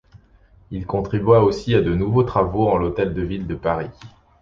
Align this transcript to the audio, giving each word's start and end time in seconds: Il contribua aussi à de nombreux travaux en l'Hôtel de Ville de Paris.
Il 0.71 0.87
contribua 0.87 1.43
aussi 1.43 1.75
à 1.75 1.81
de 1.83 1.93
nombreux 1.93 2.25
travaux 2.25 2.67
en 2.67 2.77
l'Hôtel 2.77 3.13
de 3.13 3.21
Ville 3.21 3.45
de 3.45 3.53
Paris. 3.53 3.91